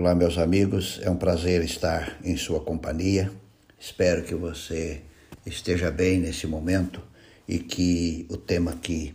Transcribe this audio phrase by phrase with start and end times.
[0.00, 3.32] Olá, meus amigos, é um prazer estar em sua companhia.
[3.76, 5.02] Espero que você
[5.44, 7.02] esteja bem nesse momento
[7.48, 9.12] e que o tema que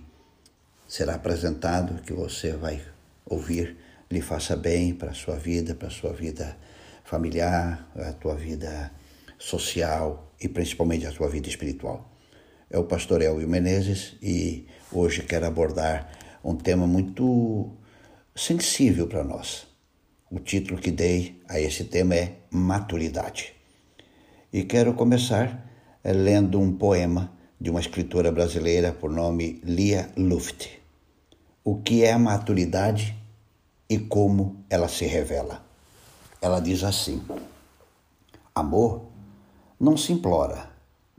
[0.85, 2.81] será apresentado, que você vai
[3.25, 3.77] ouvir,
[4.11, 6.57] lhe faça bem para a sua vida, para a sua vida
[7.05, 8.91] familiar, a tua vida
[9.39, 12.13] social e principalmente a tua vida espiritual.
[12.70, 16.11] É o pastor Elvio Menezes e hoje quero abordar
[16.43, 17.71] um tema muito
[18.36, 19.71] sensível para nós
[20.34, 23.54] o título que dei a esse tema é Maturidade.
[24.51, 25.64] E quero começar
[26.04, 30.69] eh, lendo um poema de uma escritora brasileira por nome Lia Luft.
[31.64, 33.16] O que é a maturidade
[33.88, 35.64] e como ela se revela?
[36.42, 37.22] Ela diz assim:
[38.56, 39.06] Amor
[39.80, 40.67] não se implora,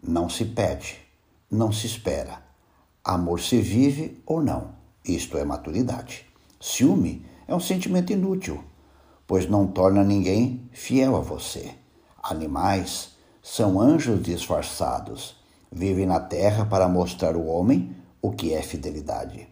[0.02, 0.98] não se pede,
[1.48, 2.42] não se espera.
[3.04, 4.74] Amor se vive ou não.
[5.04, 6.26] Isto é maturidade.
[6.60, 8.73] Ciúme é um sentimento inútil
[9.27, 11.74] pois não torna ninguém fiel a você.
[12.23, 13.10] Animais
[13.43, 15.37] são anjos disfarçados,
[15.71, 19.48] vivem na terra para mostrar ao homem o que é fidelidade.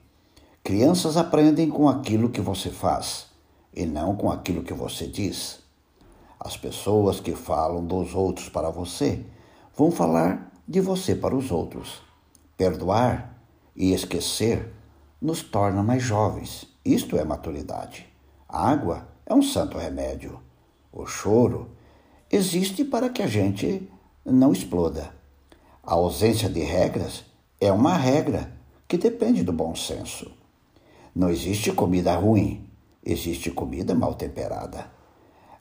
[0.64, 3.26] Crianças aprendem com aquilo que você faz
[3.74, 5.60] e não com aquilo que você diz.
[6.38, 9.24] As pessoas que falam dos outros para você
[9.76, 12.02] vão falar de você para os outros.
[12.56, 13.36] Perdoar
[13.74, 14.72] e esquecer
[15.20, 16.66] nos torna mais jovens.
[16.84, 18.06] Isto é maturidade.
[18.48, 20.40] água é um santo remédio.
[20.92, 21.70] O choro
[22.30, 23.88] existe para que a gente
[24.24, 25.14] não exploda.
[25.82, 27.24] A ausência de regras
[27.60, 28.52] é uma regra
[28.86, 30.30] que depende do bom senso.
[31.14, 32.68] Não existe comida ruim,
[33.04, 34.86] existe comida mal temperada.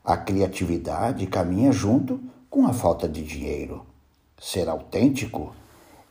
[0.03, 3.85] A criatividade caminha junto com a falta de dinheiro.
[4.39, 5.55] Ser autêntico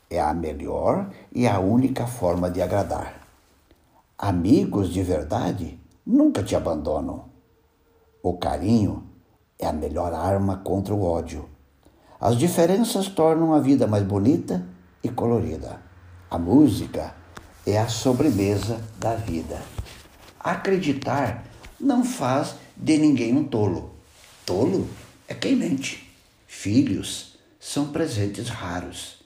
[0.09, 3.27] é a melhor e a única forma de agradar.
[4.17, 7.30] Amigos de verdade nunca te abandonam.
[8.23, 9.03] O carinho
[9.57, 11.49] é a melhor arma contra o ódio.
[12.19, 14.63] As diferenças tornam a vida mais bonita
[15.03, 15.81] e colorida.
[16.29, 17.15] A música
[17.65, 19.59] é a sobremesa da vida.
[20.39, 21.43] Acreditar
[21.79, 23.95] não faz de ninguém um tolo.
[24.45, 24.87] Tolo
[25.27, 26.07] é quem mente.
[26.45, 29.23] Filhos são presentes raros.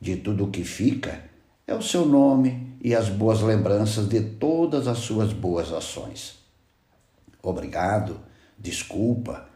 [0.00, 1.24] De tudo o que fica
[1.66, 6.39] é o seu nome e as boas lembranças de todas as suas boas ações.
[7.42, 8.20] Obrigado,
[8.58, 9.48] desculpa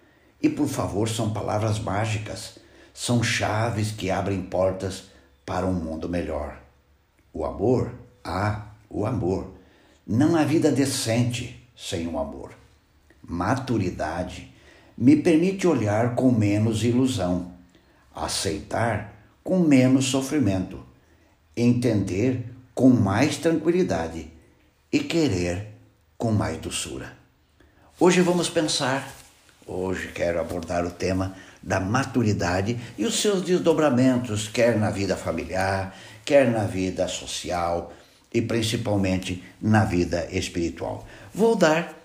[0.42, 2.58] e por favor são palavras mágicas,
[2.92, 5.04] são chaves que abrem portas
[5.44, 6.60] para um mundo melhor.
[7.32, 9.52] O amor, ah, o amor.
[10.06, 12.52] Não há vida decente sem o amor.
[13.22, 14.52] Maturidade
[14.96, 17.52] me permite olhar com menos ilusão,
[18.14, 20.78] aceitar com menos sofrimento,
[21.56, 24.30] entender com mais tranquilidade
[24.92, 25.68] e querer
[26.16, 27.23] com mais doçura.
[28.00, 29.08] Hoje vamos pensar,
[29.64, 31.32] hoje quero abordar o tema
[31.62, 37.92] da maturidade e os seus desdobramentos, quer na vida familiar, quer na vida social
[38.32, 41.06] e principalmente na vida espiritual.
[41.32, 41.96] Vou dar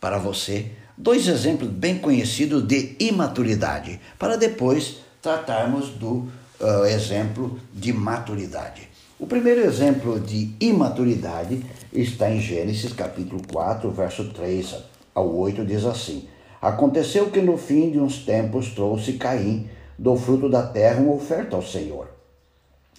[0.00, 6.28] para você dois exemplos bem conhecidos de imaturidade, para depois tratarmos do
[6.60, 8.88] uh, exemplo de maturidade.
[9.18, 15.84] O primeiro exemplo de imaturidade está em Gênesis capítulo 4, verso 3 ao 8 diz
[15.84, 16.28] assim:
[16.60, 19.68] Aconteceu que no fim de uns tempos trouxe Caim
[19.98, 22.08] do fruto da terra uma oferta ao Senhor.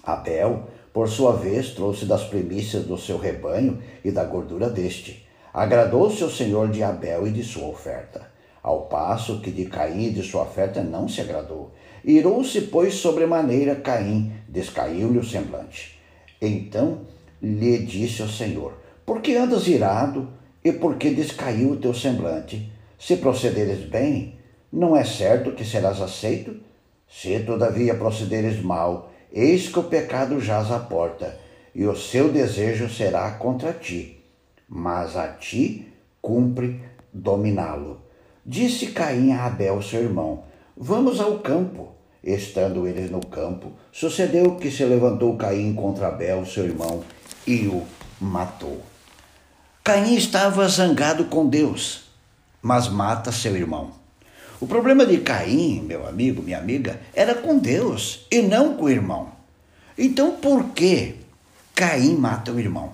[0.04, 5.26] Abel, por sua vez, trouxe das primícias do seu rebanho e da gordura deste.
[5.54, 8.28] Agradou-se o Senhor de Abel e de sua oferta,
[8.62, 11.72] ao passo que de Caim e de sua oferta não se agradou.
[12.04, 16.00] Irou-se, pois, sobremaneira Caim, descaiu-lhe o semblante.
[16.42, 17.02] Então
[17.42, 18.74] lhe disse o Senhor:
[19.06, 20.28] Por que andas irado?
[20.64, 22.72] E porque descaiu o teu semblante.
[22.98, 24.38] Se procederes bem,
[24.72, 26.56] não é certo que serás aceito?
[27.08, 31.38] Se todavia procederes mal, eis que o pecado jaz à porta,
[31.76, 34.24] e o seu desejo será contra ti,
[34.68, 35.88] mas a ti
[36.22, 36.80] cumpre
[37.12, 38.02] dominá-lo.
[38.46, 40.44] Disse Caim a Abel, seu irmão:
[40.76, 41.90] Vamos ao campo.
[42.24, 47.04] Estando eles no campo, sucedeu que se levantou Caim contra Abel, seu irmão,
[47.46, 47.84] e o
[48.22, 48.93] matou.
[49.84, 52.06] Caim estava zangado com Deus,
[52.62, 53.92] mas mata seu irmão.
[54.62, 58.90] O problema de Caim, meu amigo, minha amiga, era com Deus e não com o
[58.90, 59.34] irmão.
[59.98, 61.16] Então por que
[61.76, 62.94] Caim mata o irmão?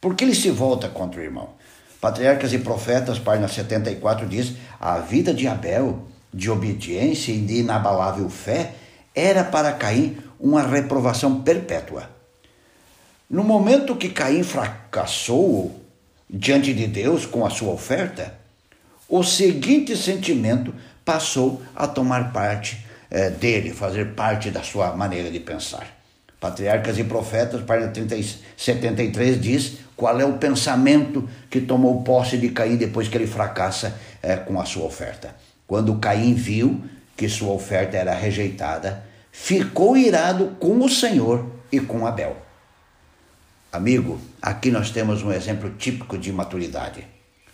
[0.00, 1.48] Por que ele se volta contra o irmão?
[2.00, 8.30] Patriarcas e Profetas, página 74, diz: a vida de Abel, de obediência e de inabalável
[8.30, 8.74] fé,
[9.12, 12.08] era para Caim uma reprovação perpétua.
[13.28, 15.81] No momento que Caim fracassou
[16.32, 18.34] diante de Deus com a sua oferta,
[19.06, 20.74] o seguinte sentimento
[21.04, 25.98] passou a tomar parte é, dele, fazer parte da sua maneira de pensar.
[26.40, 28.16] Patriarcas e Profetas, página 30,
[28.56, 33.94] 73, diz qual é o pensamento que tomou posse de Caim depois que ele fracassa
[34.22, 35.36] é, com a sua oferta.
[35.66, 36.82] Quando Caim viu
[37.16, 42.36] que sua oferta era rejeitada, ficou irado com o Senhor e com Abel.
[43.72, 47.06] Amigo, aqui nós temos um exemplo típico de maturidade.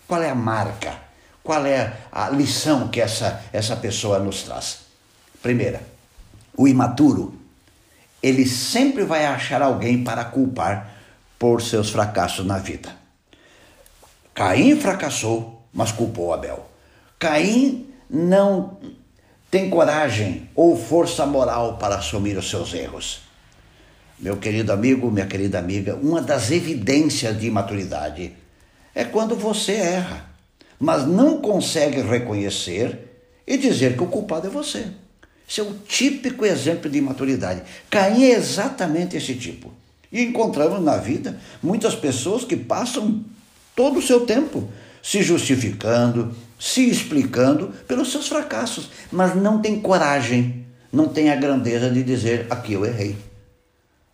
[0.05, 0.99] Qual é a marca?
[1.41, 4.79] Qual é a lição que essa, essa pessoa nos traz?
[5.41, 5.81] Primeira,
[6.57, 7.39] o imaturo,
[8.21, 10.93] ele sempre vai achar alguém para culpar
[11.39, 12.93] por seus fracassos na vida.
[14.33, 16.69] Caim fracassou, mas culpou Abel.
[17.17, 18.77] Caim não
[19.49, 23.28] tem coragem ou força moral para assumir os seus erros.
[24.19, 28.33] Meu querido amigo, minha querida amiga, uma das evidências de imaturidade
[28.93, 30.25] é quando você erra,
[30.77, 32.99] mas não consegue reconhecer
[33.47, 34.87] e dizer que o culpado é você.
[35.49, 37.63] Esse é o típico exemplo de imaturidade.
[37.89, 39.71] Caim é exatamente esse tipo.
[40.11, 43.23] E encontramos na vida muitas pessoas que passam
[43.73, 44.67] todo o seu tempo
[45.01, 51.89] se justificando, se explicando pelos seus fracassos, mas não tem coragem, não tem a grandeza
[51.89, 53.15] de dizer: aqui eu errei,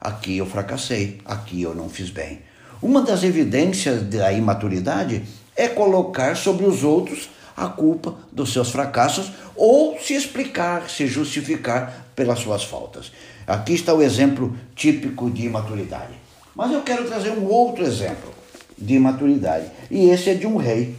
[0.06, 2.40] aqui eu fracassei, aqui eu não fiz bem.
[2.82, 5.24] Uma das evidências da imaturidade
[5.56, 12.06] é colocar sobre os outros a culpa dos seus fracassos ou se explicar, se justificar
[12.16, 13.12] pelas suas faltas.
[13.48, 16.14] Aqui está o exemplo típico de imaturidade.
[16.54, 18.34] Mas eu quero trazer um outro exemplo
[18.78, 20.96] de imaturidade, e esse é de um rei.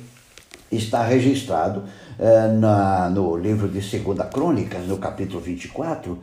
[0.72, 1.84] Está registrado
[2.18, 6.18] eh, na, no livro de Segunda Crônicas, no capítulo 24.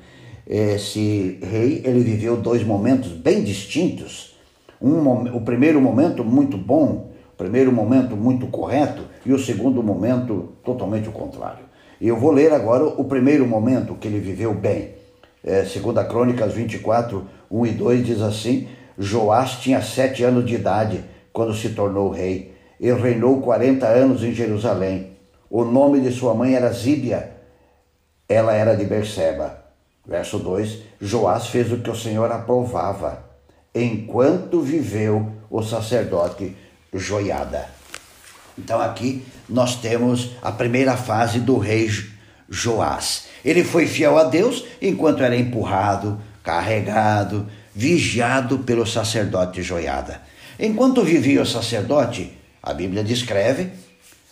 [0.48, 4.36] Esse rei ele viveu dois momentos bem distintos.
[4.82, 10.50] Um, o primeiro momento muito bom, o primeiro momento muito correto, e o segundo momento
[10.64, 11.64] totalmente o contrário.
[12.02, 14.90] E eu vou ler agora o primeiro momento que ele viveu bem.
[15.42, 18.68] É, segunda Crônicas 24, 1 e 2 diz assim:
[18.98, 22.54] Joás tinha sete anos de idade quando se tornou rei.
[22.80, 25.12] e reinou 40 anos em Jerusalém.
[25.50, 27.32] O nome de sua mãe era Zíbia.
[28.28, 29.63] Ela era de Berseba.
[30.06, 33.24] Verso 2: Joás fez o que o Senhor aprovava,
[33.74, 36.56] enquanto viveu o sacerdote
[36.94, 37.70] Joiada.
[38.58, 41.90] Então aqui nós temos a primeira fase do rei
[42.50, 43.26] Joás.
[43.44, 50.22] Ele foi fiel a Deus enquanto era empurrado, carregado, vigiado pelo sacerdote Joiada.
[50.60, 53.72] Enquanto vivia o sacerdote, a Bíblia descreve,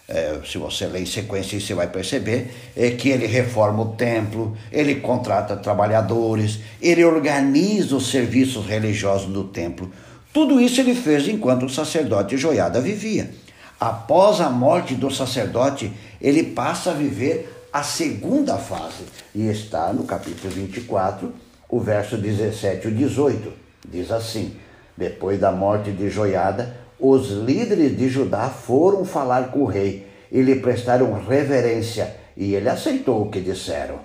[0.07, 4.57] é, se você ler em sequência você vai perceber, é que ele reforma o templo,
[4.71, 9.91] ele contrata trabalhadores, ele organiza os serviços religiosos do templo.
[10.33, 13.31] Tudo isso ele fez enquanto o sacerdote Joiada vivia.
[13.79, 20.03] Após a morte do sacerdote, ele passa a viver a segunda fase, e está no
[20.03, 21.33] capítulo 24,
[21.69, 23.51] o verso 17 e 18.
[23.89, 24.55] Diz assim:
[24.95, 30.39] Depois da morte de Joiada, os líderes de Judá foram falar com o rei e
[30.41, 33.99] lhe prestaram reverência, e ele aceitou o que disseram.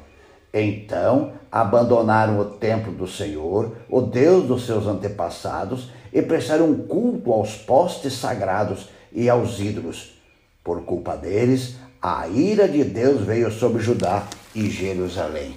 [0.52, 7.54] Então abandonaram o templo do Senhor, o Deus dos seus antepassados, e prestaram culto aos
[7.54, 10.14] postes sagrados e aos ídolos.
[10.64, 15.56] Por culpa deles, a ira de Deus veio sobre Judá e Jerusalém.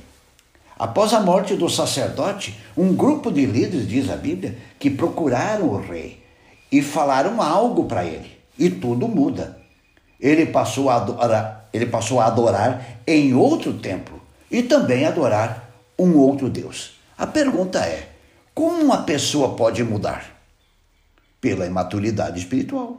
[0.77, 5.77] Após a morte do sacerdote, um grupo de líderes, diz a Bíblia, que procuraram o
[5.77, 6.19] rei
[6.71, 9.57] e falaram algo para ele, e tudo muda.
[10.19, 14.21] Ele passou, a adorar, ele passou a adorar em outro templo
[14.51, 16.99] e também adorar um outro Deus.
[17.17, 18.09] A pergunta é:
[18.53, 20.37] como uma pessoa pode mudar?
[21.39, 22.97] Pela imaturidade espiritual.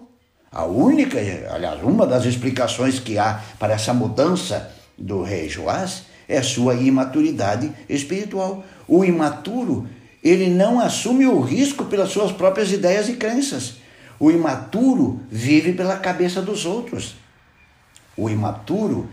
[0.50, 1.19] A única,
[1.53, 7.71] aliás, uma das explicações que há para essa mudança do rei Joás é sua imaturidade
[7.89, 8.65] espiritual.
[8.89, 9.89] O imaturo,
[10.23, 13.77] ele não assume o risco pelas suas próprias ideias e crenças.
[14.19, 17.15] O imaturo vive pela cabeça dos outros.
[18.17, 19.09] O imaturo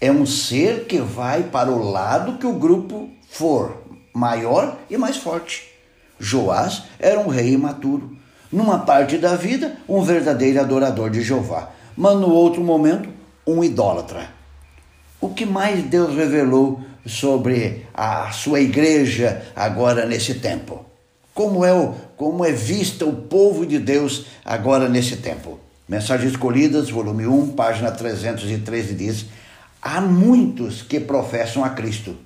[0.00, 5.16] é um ser que vai para o lado que o grupo for maior e mais
[5.16, 5.68] forte.
[6.18, 8.16] Joás era um rei imaturo
[8.52, 13.08] numa parte da vida, um verdadeiro adorador de Jeová, mas no outro momento,
[13.46, 14.39] um idólatra.
[15.20, 20.86] O que mais Deus revelou sobre a sua igreja agora nesse tempo?
[21.34, 21.70] Como é,
[22.16, 25.60] como é vista o povo de Deus agora nesse tempo?
[25.86, 29.26] Mensagens Escolhidas, volume 1, página 313 diz:
[29.82, 32.16] Há muitos que professam a Cristo,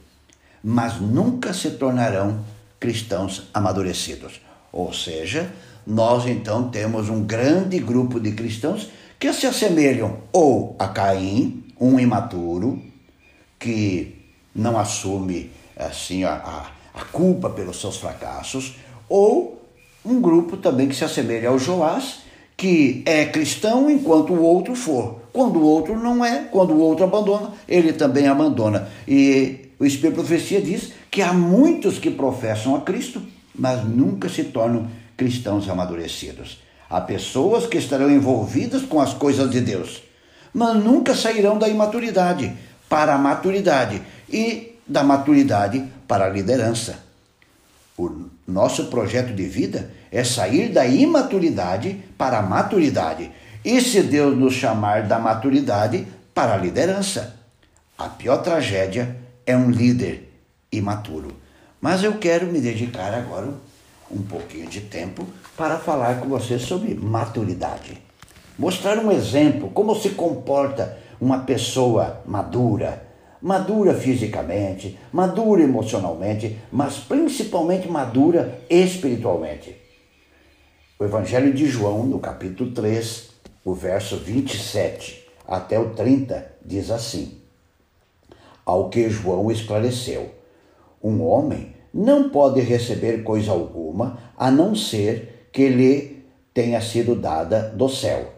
[0.63, 2.45] mas nunca se tornarão
[2.79, 4.41] cristãos amadurecidos.
[4.73, 5.51] Ou seja,
[5.85, 11.99] nós então temos um grande grupo de cristãos que se assemelham ou a Caim, um
[11.99, 12.81] imaturo,
[13.59, 14.17] que
[14.55, 18.77] não assume assim a, a, a culpa pelos seus fracassos,
[19.09, 19.63] ou
[20.05, 22.21] um grupo também que se assemelha ao Joás,
[22.57, 25.21] que é cristão enquanto o outro for.
[25.33, 28.89] Quando o outro não é, quando o outro abandona, ele também abandona.
[29.09, 33.21] E o Espírito Profecia diz que há muitos que professam a Cristo,
[33.55, 36.63] mas nunca se tornam cristãos amadurecidos.
[36.89, 40.03] Há pessoas que estarão envolvidas com as coisas de Deus,
[40.55, 42.57] mas nunca sairão da imaturidade
[42.89, 44.01] para a maturidade
[44.33, 47.03] e da maturidade para a liderança.
[47.99, 53.31] O nosso projeto de vida é sair da imaturidade para a maturidade.
[53.65, 57.37] E se Deus nos chamar da maturidade para a liderança?
[57.99, 60.33] A pior tragédia é um líder
[60.71, 61.35] imaturo.
[61.81, 63.49] Mas eu quero me dedicar agora
[64.11, 68.04] um pouquinho de tempo para falar com você sobre maturidade.
[68.57, 73.05] Mostrar um exemplo, como se comporta uma pessoa madura,
[73.43, 79.77] madura fisicamente, madura emocionalmente, mas principalmente madura espiritualmente.
[80.97, 83.31] O Evangelho de João, no capítulo 3,
[83.65, 87.39] o verso 27 até o 30, diz assim:
[88.65, 90.31] Ao que João esclareceu:
[91.03, 97.69] Um homem não pode receber coisa alguma a não ser que lhe tenha sido dada
[97.71, 98.34] do céu.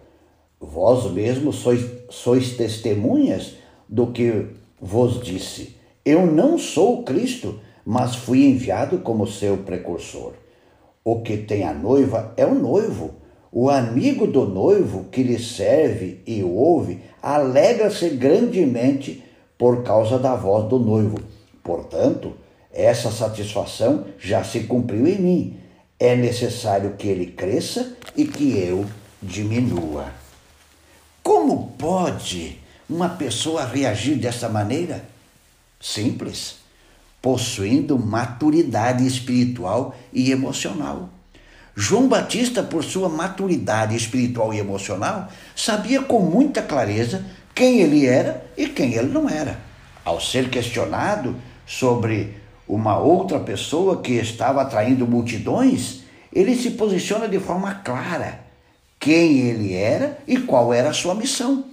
[0.73, 3.55] Vós mesmos sois, sois testemunhas
[3.89, 4.47] do que
[4.81, 10.33] vos disse: Eu não sou Cristo, mas fui enviado como seu precursor.
[11.05, 13.15] O que tem a noiva é o noivo.
[13.53, 19.23] O amigo do noivo que lhe serve e ouve alegra-se grandemente
[19.57, 21.19] por causa da voz do noivo.
[21.63, 22.33] Portanto,
[22.73, 25.57] essa satisfação já se cumpriu em mim.
[25.99, 28.85] É necessário que ele cresça e que eu
[29.23, 30.26] diminua.
[31.27, 32.57] Como pode
[32.89, 35.05] uma pessoa reagir dessa maneira?
[35.81, 36.59] Simples,
[37.21, 41.09] possuindo maturidade espiritual e emocional.
[41.75, 48.47] João Batista, por sua maturidade espiritual e emocional, sabia com muita clareza quem ele era
[48.57, 49.59] e quem ele não era.
[50.05, 51.35] Ao ser questionado
[51.67, 52.37] sobre
[52.69, 56.03] uma outra pessoa que estava atraindo multidões,
[56.33, 58.46] ele se posiciona de forma clara
[59.07, 61.65] quem ele era e qual era a sua missão.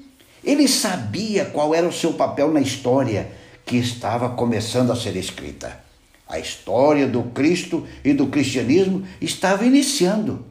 [0.44, 3.32] Ele sabia qual era o seu papel na história
[3.66, 5.80] que estava começando a ser escrita.
[6.28, 10.46] A história do Cristo e do cristianismo estava iniciando.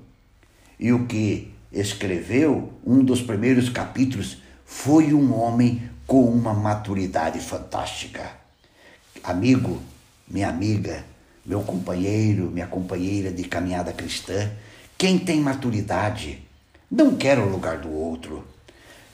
[0.77, 8.29] E o que escreveu um dos primeiros capítulos foi um homem com uma maturidade fantástica.
[9.23, 9.81] Amigo,
[10.27, 11.05] minha amiga,
[11.47, 14.51] meu companheiro, minha companheira de caminhada cristã,
[14.99, 16.43] quem tem maturidade
[16.92, 18.52] não quer o lugar do outro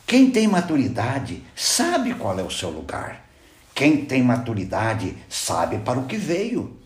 [0.09, 3.29] quem tem maturidade sabe qual é o seu lugar.
[3.75, 6.79] Quem tem maturidade sabe para o que veio.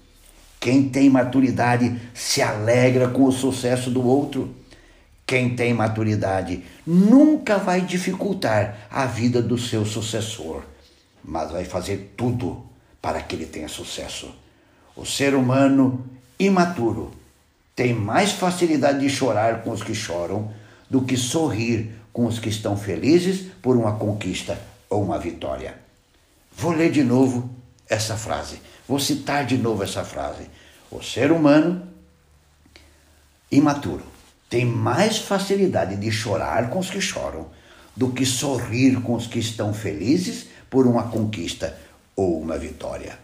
[0.58, 4.52] Quem tem maturidade se alegra com o sucesso do outro.
[5.24, 10.64] Quem tem maturidade nunca vai dificultar a vida do seu sucessor,
[11.22, 12.66] mas vai fazer tudo
[13.00, 14.34] para que ele tenha sucesso.
[14.96, 16.04] O ser humano
[16.40, 17.12] imaturo
[17.76, 20.60] tem mais facilidade de chorar com os que choram
[20.92, 25.74] do que sorrir com os que estão felizes por uma conquista ou uma vitória.
[26.54, 27.48] Vou ler de novo
[27.88, 30.50] essa frase, vou citar de novo essa frase.
[30.90, 31.88] O ser humano
[33.50, 34.04] imaturo
[34.50, 37.46] tem mais facilidade de chorar com os que choram
[37.96, 41.74] do que sorrir com os que estão felizes por uma conquista
[42.14, 43.18] ou uma vitória.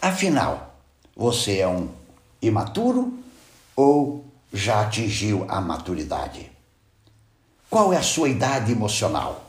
[0.00, 0.78] Afinal,
[1.16, 1.88] você é um
[2.40, 3.12] imaturo
[3.74, 6.57] ou já atingiu a maturidade?
[7.70, 9.44] Qual é a sua idade emocional?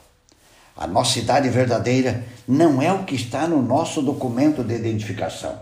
[0.75, 5.57] A nossa idade verdadeira não é o que está no nosso documento de identificação.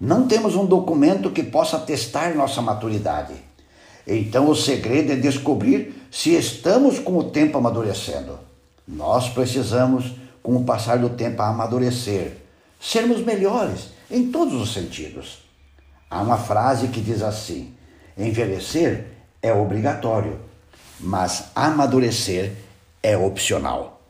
[0.00, 3.34] Não temos um documento que possa testar nossa maturidade.
[4.04, 8.38] Então o segredo é descobrir se estamos com o tempo amadurecendo.
[8.86, 10.12] Nós precisamos,
[10.42, 12.36] com o passar do tempo, amadurecer,
[12.80, 15.42] sermos melhores em todos os sentidos.
[16.10, 17.72] Há uma frase que diz assim:
[18.18, 19.06] envelhecer
[19.40, 20.49] é obrigatório
[21.00, 22.52] mas amadurecer
[23.02, 24.02] é opcional.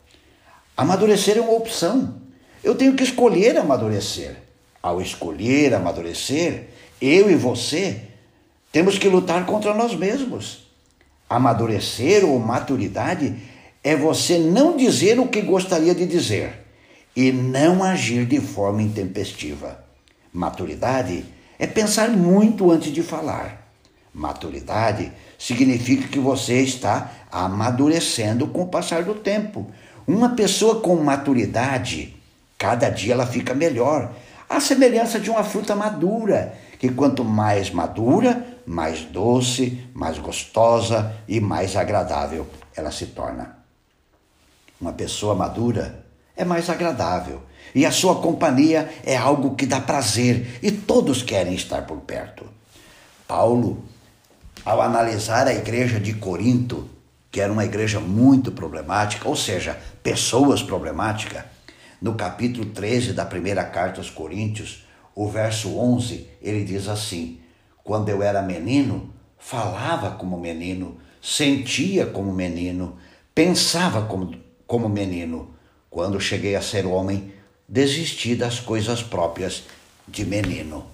[0.75, 2.15] Amadurecer é uma opção.
[2.63, 4.35] Eu tenho que escolher amadurecer.
[4.81, 6.69] Ao escolher amadurecer,
[6.99, 8.01] eu e você
[8.71, 10.67] temos que lutar contra nós mesmos.
[11.29, 13.35] Amadurecer ou maturidade
[13.83, 16.65] é você não dizer o que gostaria de dizer
[17.15, 19.83] e não agir de forma intempestiva.
[20.33, 21.25] Maturidade
[21.59, 23.60] é pensar muito antes de falar.
[24.13, 29.71] Maturidade significa que você está amadurecendo com o passar do tempo.
[30.05, 32.15] Uma pessoa com maturidade,
[32.57, 34.11] cada dia ela fica melhor.
[34.49, 41.39] A semelhança de uma fruta madura, que quanto mais madura, mais doce, mais gostosa e
[41.39, 43.57] mais agradável ela se torna.
[44.79, 46.03] Uma pessoa madura
[46.35, 47.41] é mais agradável
[47.73, 52.45] e a sua companhia é algo que dá prazer e todos querem estar por perto.
[53.27, 53.83] Paulo,
[54.63, 56.89] ao analisar a igreja de Corinto,
[57.31, 61.43] que era uma igreja muito problemática, ou seja, pessoas problemáticas,
[62.01, 67.39] no capítulo 13 da primeira carta aos Coríntios, o verso 11, ele diz assim:
[67.83, 72.97] Quando eu era menino, falava como menino, sentia como menino,
[73.35, 75.55] pensava como, como menino.
[75.89, 77.33] Quando cheguei a ser homem,
[77.67, 79.63] desisti das coisas próprias
[80.07, 80.85] de menino.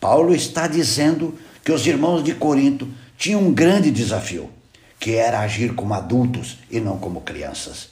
[0.00, 4.50] Paulo está dizendo que os irmãos de Corinto tinham um grande desafio,
[5.00, 7.88] que era agir como adultos e não como crianças.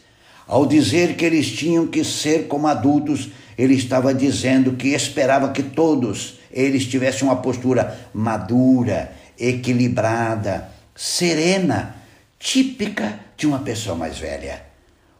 [0.46, 5.62] Ao dizer que eles tinham que ser como adultos, ele estava dizendo que esperava que
[5.62, 11.96] todos eles tivessem uma postura madura, equilibrada, serena,
[12.38, 14.62] típica de uma pessoa mais velha.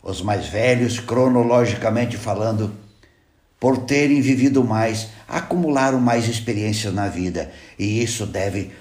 [0.03, 2.73] Os mais velhos, cronologicamente falando,
[3.63, 8.73] por terem vivido mais, acumularam mais experiências na vida, e isso deve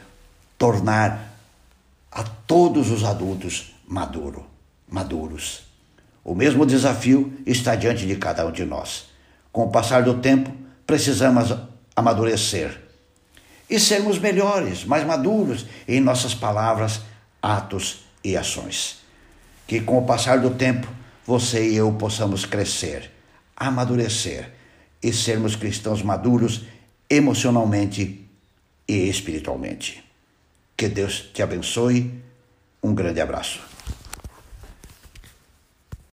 [0.57, 1.37] tornar
[2.11, 4.43] a todos os adultos maduro,
[4.89, 5.61] maduros.
[6.23, 9.05] O mesmo desafio está diante de cada um de nós.
[9.51, 10.51] Com o passar do tempo,
[10.87, 11.55] precisamos
[11.95, 12.81] amadurecer
[13.69, 17.01] e sermos melhores, mais maduros em nossas palavras,
[17.39, 18.97] atos e ações.
[19.67, 20.87] Que com o passar do tempo,
[21.23, 23.11] você e eu possamos crescer,
[23.55, 24.59] amadurecer
[25.01, 26.63] e sermos cristãos maduros
[27.09, 28.25] emocionalmente
[28.87, 30.03] e espiritualmente.
[30.77, 32.11] Que Deus te abençoe.
[32.83, 33.70] Um grande abraço.